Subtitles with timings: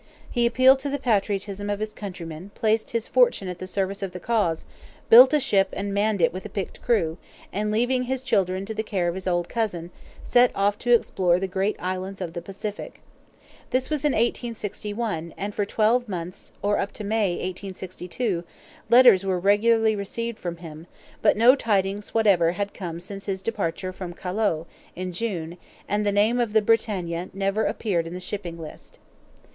[0.31, 4.13] He appealed to the patriotism of his countrymen, placed his fortune at the service of
[4.13, 4.65] the cause,
[5.11, 7.19] built a ship, and manned it with a picked crew,
[7.53, 9.91] and leaving his children to the care of his old cousin
[10.23, 12.99] set off to explore the great islands of the Pacific.
[13.69, 18.43] This was in 1861, and for twelve months, or up to May, 1862,
[18.89, 20.87] letters were regularly received from him,
[21.21, 24.65] but no tidings whatever had come since his departure from Callao,
[24.95, 25.57] in June,
[25.87, 28.97] and the name of the BRITANNIA never appeared in the Shipping List.